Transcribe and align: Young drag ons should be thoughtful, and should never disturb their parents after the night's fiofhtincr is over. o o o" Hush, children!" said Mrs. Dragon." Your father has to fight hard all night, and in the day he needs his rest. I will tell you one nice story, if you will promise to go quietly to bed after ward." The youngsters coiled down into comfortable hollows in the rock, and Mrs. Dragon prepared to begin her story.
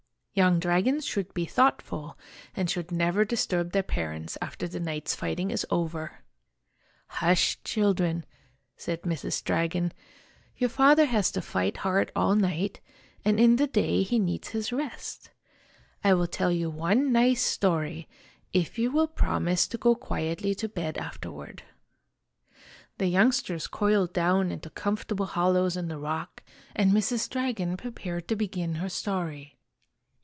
Young 0.33 0.59
drag 0.61 0.87
ons 0.87 1.05
should 1.05 1.33
be 1.33 1.45
thoughtful, 1.45 2.17
and 2.55 2.69
should 2.69 2.89
never 2.89 3.25
disturb 3.25 3.73
their 3.73 3.83
parents 3.83 4.37
after 4.41 4.65
the 4.65 4.79
night's 4.79 5.13
fiofhtincr 5.13 5.51
is 5.51 5.65
over. 5.69 5.99
o 5.99 6.05
o 6.05 6.13
o" 6.13 6.17
Hush, 7.17 7.61
children!" 7.65 8.25
said 8.77 9.01
Mrs. 9.01 9.43
Dragon." 9.43 9.91
Your 10.57 10.69
father 10.69 11.03
has 11.03 11.31
to 11.33 11.41
fight 11.41 11.75
hard 11.83 12.13
all 12.15 12.35
night, 12.37 12.79
and 13.25 13.41
in 13.41 13.57
the 13.57 13.67
day 13.67 14.03
he 14.03 14.19
needs 14.19 14.47
his 14.47 14.71
rest. 14.71 15.31
I 16.01 16.13
will 16.13 16.27
tell 16.27 16.49
you 16.51 16.69
one 16.69 17.11
nice 17.11 17.41
story, 17.41 18.07
if 18.53 18.79
you 18.79 18.89
will 18.89 19.09
promise 19.09 19.67
to 19.67 19.77
go 19.77 19.95
quietly 19.95 20.55
to 20.55 20.69
bed 20.69 20.97
after 20.97 21.29
ward." 21.29 21.63
The 22.99 23.07
youngsters 23.07 23.67
coiled 23.67 24.13
down 24.13 24.49
into 24.49 24.69
comfortable 24.69 25.25
hollows 25.25 25.75
in 25.75 25.89
the 25.89 25.99
rock, 25.99 26.41
and 26.73 26.93
Mrs. 26.93 27.29
Dragon 27.29 27.75
prepared 27.75 28.29
to 28.29 28.37
begin 28.37 28.75
her 28.75 28.87
story. 28.87 29.57